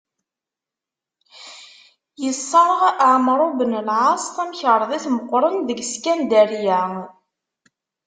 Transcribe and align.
Yesserɣ 2.23 2.81
Ɛemru 3.09 3.47
ben 3.57 3.73
Lɛaṣ 3.87 4.23
tamkerḍit 4.35 5.05
meqqren 5.15 5.55
deg 5.67 5.79
Skandarya. 5.91 6.79